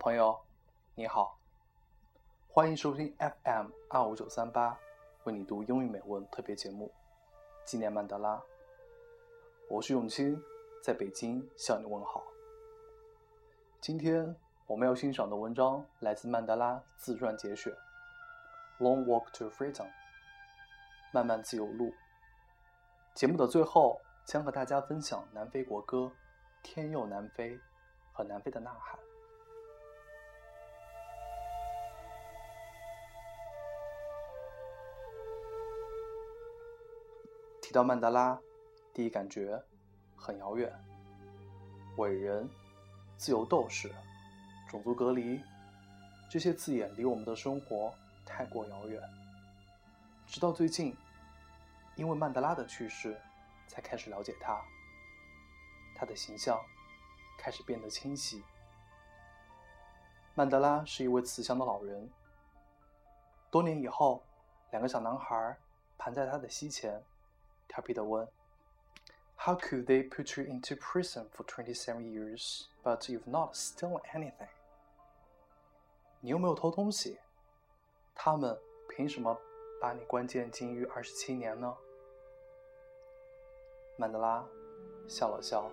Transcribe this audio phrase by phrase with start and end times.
[0.00, 0.38] 朋友，
[0.94, 1.36] 你好，
[2.48, 4.78] 欢迎收听 FM 二五九三八，
[5.24, 6.88] 为你读英语美文特别节目，
[7.64, 8.40] 纪念曼德拉。
[9.68, 10.40] 我是永清，
[10.84, 12.22] 在北京向你问好。
[13.80, 14.36] 今天
[14.68, 17.72] 我们要欣赏的文章来自曼德拉自传节选，
[18.78, 19.82] 《Long Walk to Freedom》，
[21.12, 21.92] 漫漫自由路。
[23.14, 25.98] 节目的最后将和大家分享南非国歌
[26.62, 27.56] 《天佑南非》
[28.12, 28.96] 和南非的呐喊。
[37.68, 38.40] 提到曼德拉，
[38.94, 39.62] 第一感觉
[40.16, 40.72] 很遥远。
[41.98, 42.48] 伟人、
[43.18, 43.94] 自由斗士、
[44.70, 45.42] 种族隔离，
[46.30, 47.92] 这些字眼离我们的生活
[48.24, 48.98] 太过遥远。
[50.26, 50.96] 直到最近，
[51.94, 53.20] 因为曼德拉的去世，
[53.66, 54.58] 才开始了解他。
[55.94, 56.58] 他的形象
[57.38, 58.42] 开始变得清晰。
[60.34, 62.10] 曼德拉是一位慈祥的老人。
[63.50, 64.22] 多年以后，
[64.70, 65.54] 两个小男孩
[65.98, 66.98] 盘在他的膝前。
[67.67, 68.29] 调皮地问：“
[69.37, 74.49] How could they put you into prison for twenty-seven years, but you've not stolen anything？”
[76.21, 77.19] 你又没有偷东西，
[78.15, 79.37] 他们凭什么
[79.81, 81.75] 把你关进监狱二十七年呢？
[83.97, 84.45] 曼德拉
[85.07, 85.69] 笑了笑，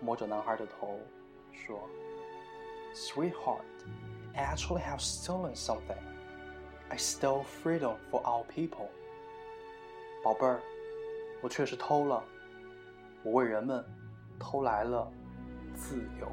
[0.00, 1.00] 摸着男孩的头
[1.52, 1.88] 说：“
[2.94, 3.64] Sweetheart,
[4.34, 5.98] I actually have stolen something.
[6.88, 8.88] I stole freedom for our people.”
[10.22, 10.62] 宝贝儿。
[11.41, 12.23] 我确实偷了，
[13.23, 13.83] 我为人们
[14.39, 15.09] 偷来了
[15.75, 16.27] 自由。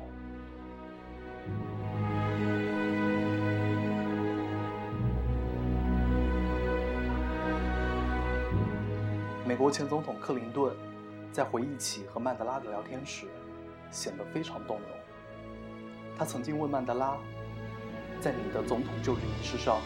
[9.46, 10.74] 美国前总统克林顿
[11.30, 13.26] 在回忆起和曼德拉的聊天时，
[13.90, 14.88] 显得非常动容。
[16.18, 17.16] 他曾经问曼德拉
[18.22, 19.80] ：“在你的总统就职仪式上，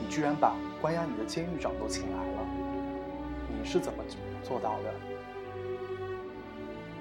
[0.00, 2.46] 你居然把关押你的监狱长都请来了，
[3.60, 4.02] 你是怎么？”
[4.43, 4.93] 做到的。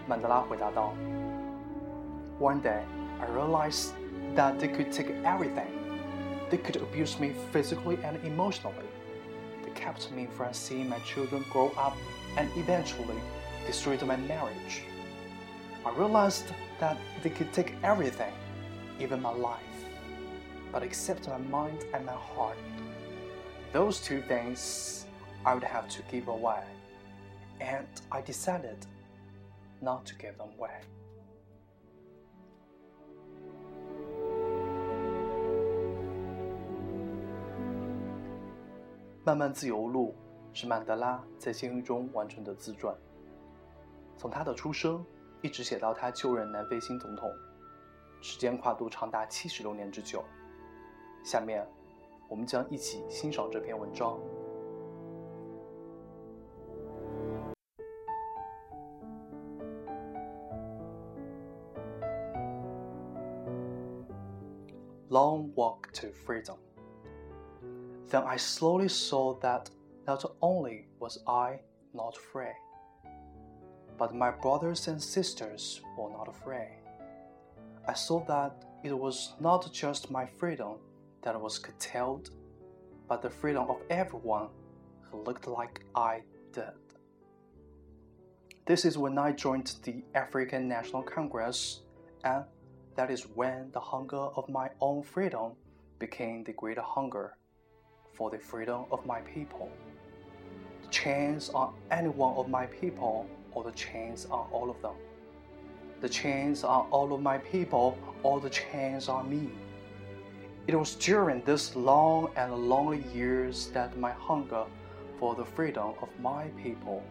[0.07, 0.93] 曼德拉回答道：“
[2.41, 2.83] One day,
[3.21, 3.93] I realized
[4.35, 5.69] that they could take everything.
[6.51, 8.87] They could abuse me physically and emotionally.
[9.65, 11.95] They kept me from seeing my children grow up
[12.37, 13.21] and eventually
[13.67, 14.83] destroyed my marriage.
[15.85, 16.45] I realized
[16.81, 18.33] that they could take everything,
[18.99, 19.61] even my life,
[20.73, 22.57] but except my mind and my heart.
[23.73, 25.05] Those two things
[25.45, 26.63] I would have to give away
[27.60, 28.78] And I decided
[29.80, 30.82] not to give them away.
[39.26, 40.14] 漫漫自由路
[40.54, 42.94] 是曼德拉在监狱中完成的自传，
[44.18, 45.06] 从他的出生
[45.42, 47.32] 一直写到他就任南非新总统，
[48.22, 50.26] 时间跨度长达七十六年之久。
[51.24, 51.66] 下面，
[52.28, 54.20] 我们将一起欣赏这篇文章。
[65.14, 66.58] Long walk to freedom.
[68.10, 69.70] Then I slowly saw that
[70.08, 71.60] not only was I
[71.94, 72.58] not free,
[74.00, 76.74] but my brothers and sisters were not free.
[77.88, 80.78] I saw that it was not just my freedom
[81.22, 82.32] that was curtailed,
[83.08, 84.48] but the freedom of everyone
[85.04, 86.80] who looked like I did.
[88.66, 91.82] This is when I joined the African National Congress
[92.24, 92.46] and
[92.96, 95.54] that is when the hunger of my own freedom
[96.00, 97.36] became the greater hunger
[98.14, 99.72] for the freedom of my people.
[100.84, 104.96] The chains on any one of my people, or the chains on all of them.
[106.02, 109.50] The chains on all of my people, or the chains on me.
[110.68, 114.66] It was during these long and lonely years that my hunger
[115.20, 117.04] for the freedom of my people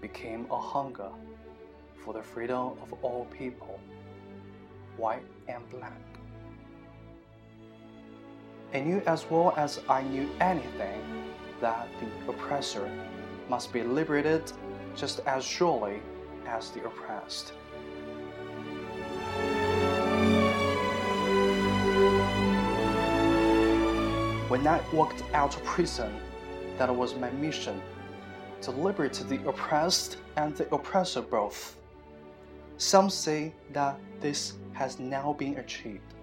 [0.00, 1.10] became a hunger
[1.96, 3.78] for the freedom of all people
[5.00, 6.00] white and black.
[8.74, 11.02] I knew as well as I knew anything
[11.60, 12.88] that the oppressor
[13.48, 14.52] must be liberated
[14.94, 16.00] just as surely
[16.46, 17.52] as the oppressed.
[24.48, 26.12] When I walked out of prison,
[26.76, 27.80] that was my mission
[28.62, 31.76] to liberate the oppressed and the oppressor both.
[32.76, 36.14] Some say that this has now been achieved,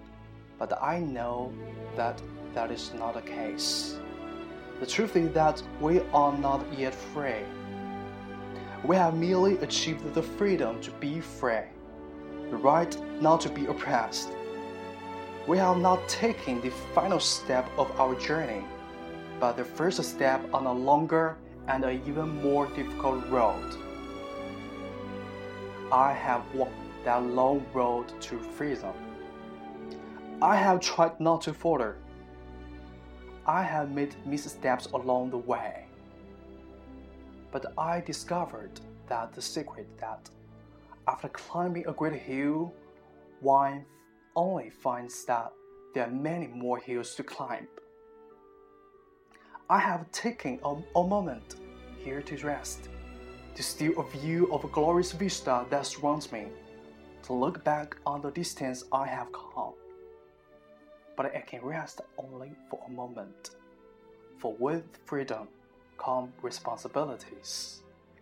[0.58, 1.52] but I know
[1.94, 2.20] that
[2.54, 4.00] that is not the case.
[4.80, 7.44] The truth is that we are not yet free.
[8.84, 11.66] We have merely achieved the freedom to be free,
[12.50, 14.30] the right not to be oppressed.
[15.46, 18.64] we have not taken the final step of our journey,
[19.38, 21.36] but the first step on a longer
[21.68, 23.70] and an even more difficult road.
[25.92, 28.92] I have walked that long road to freedom.
[30.42, 31.96] I have tried not to falter.
[33.46, 35.86] I have made missteps along the way.
[37.50, 40.28] But I discovered that the secret that
[41.06, 42.74] after climbing a great hill,
[43.40, 43.86] one
[44.36, 45.50] only finds that
[45.94, 47.68] there are many more hills to climb.
[49.70, 51.54] I have taken a, a moment
[52.04, 52.90] here to rest,
[53.54, 56.48] to steal a view of a glorious vista that surrounds me,
[57.27, 59.73] to look back on the distance I have come.
[61.15, 63.51] But I can rest only for a moment,
[64.39, 65.47] for with freedom
[65.97, 67.81] come responsibilities,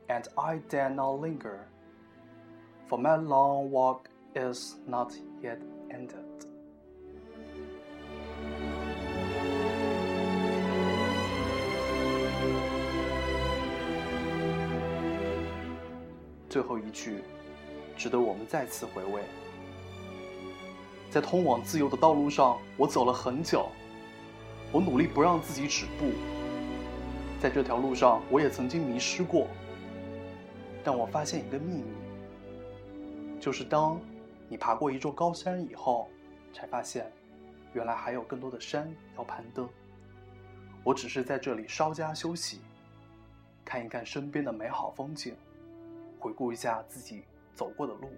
[0.10, 1.68] and I dare not linger,
[2.88, 5.60] for my long walk is not yet
[5.90, 6.26] ended.
[16.52, 17.24] 最后一句，
[18.07, 19.21] 值得我们再次回味。
[21.11, 23.69] 在通往自由的道路上，我走了很久，
[24.71, 26.13] 我努力不让自己止步。
[27.43, 29.49] 在这条路上，我也曾经迷失过，
[30.85, 34.01] 但我发现一个秘密，就是当
[34.49, 36.09] 你爬过一座高山以后，
[36.55, 37.11] 才发现，
[37.75, 38.89] 原来还有更多的山
[39.19, 39.69] 要攀登。
[40.85, 42.61] 我只是在这里稍加休息，
[43.65, 45.35] 看一看身边的美好风景。
[46.21, 47.25] 回顾一下自己
[47.57, 48.11] 走过的路，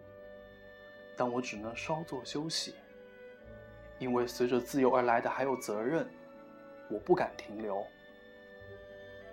[1.17, 2.75] 但我只能稍作休息，
[4.00, 6.05] 因为随着自由而来的还有责任，
[6.90, 7.87] 我不敢停留。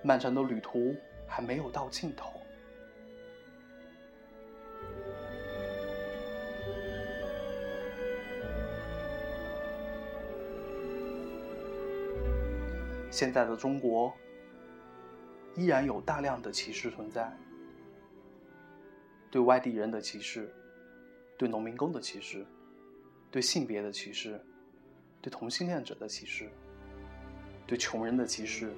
[0.04, 0.96] 漫长的旅途
[1.28, 2.40] 还没有到尽头。
[13.10, 14.14] 现在的中国
[15.56, 17.36] 依然有大量的歧视存在。
[19.36, 20.50] 对外地人的歧视，
[21.38, 22.46] 对农民工的歧视，
[23.30, 24.40] 对性别的歧视，
[25.22, 26.50] 对同性恋者的歧视，
[27.68, 28.74] 对穷人的歧视，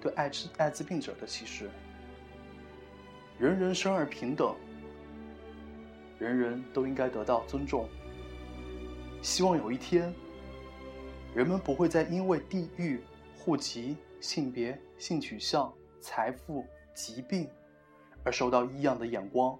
[0.00, 1.70] 对艾滋艾滋病者的歧视。
[3.38, 4.56] 人人生而平等，
[6.18, 7.88] 人人都应该得到尊重。
[9.22, 10.12] 希望有一天，
[11.32, 13.00] 人们不会再因为地域、
[13.38, 17.48] 户籍、性别、性取向、财富、疾病
[18.24, 19.56] 而受到异样的眼光。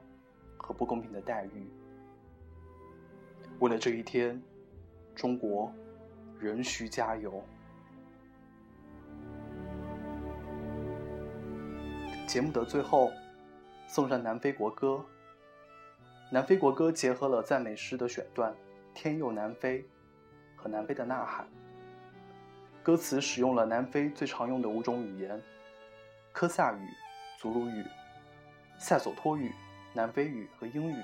[0.62, 1.68] 和不公平的待遇。
[3.58, 4.42] 为了这一天，
[5.14, 5.70] 中国
[6.38, 7.44] 仍需加油。
[12.26, 13.12] 节目的最后，
[13.86, 15.04] 送上南非国歌。
[16.30, 18.50] 南非国歌结合了赞美诗的选段
[18.94, 19.80] 《天佑南非》
[20.56, 21.46] 和南非的呐喊。
[22.82, 25.40] 歌词使用了南非最常用的五种语言：
[26.32, 26.88] 科萨语、
[27.38, 27.84] 祖鲁语、
[28.78, 29.52] 塞索托语。
[29.92, 31.02] 南非语和英语。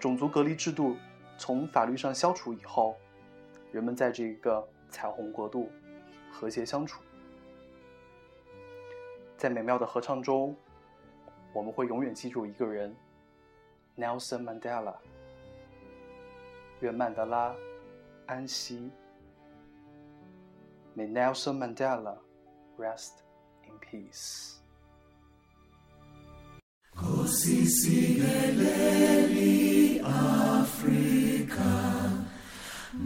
[0.00, 0.96] 种族隔离制度
[1.36, 2.96] 从法律上消除以后，
[3.72, 5.70] 人们在这个彩虹国度
[6.32, 7.02] 和谐相处。
[9.36, 10.56] 在美妙的合唱中，
[11.52, 12.94] 我们会永远记住一个人
[13.96, 14.94] ，Nelson Mandela。
[16.80, 17.52] 愿曼德拉
[18.26, 18.90] 安息。
[20.96, 22.16] May Nelson Mandela
[22.76, 23.14] rest
[23.66, 24.57] in peace.
[27.28, 31.72] Kosisileli Afrika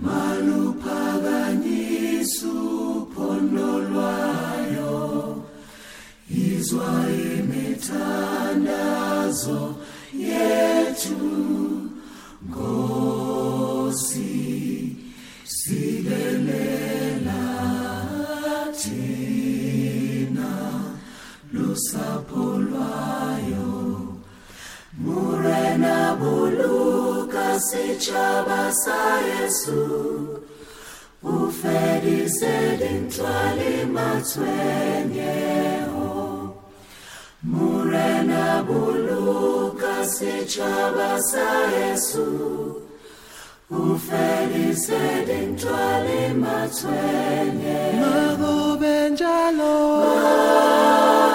[0.02, 2.54] maluphakanyisu
[3.12, 4.96] phondo lwayo
[6.30, 6.92] izwa
[7.34, 9.60] imithandazo
[10.26, 11.20] yethu
[12.46, 14.34] Nkosi
[15.56, 17.42] silelela
[18.78, 20.52] thina
[21.52, 22.41] lusapho
[27.62, 29.78] setšhaba sa Yesu
[31.22, 36.10] o fedise dintwa le matshwenyego
[37.46, 42.26] Murena buluka setšhaba sa Yesu
[43.70, 51.31] o fedise dintwa le matshwenyego Mago benjalo Mago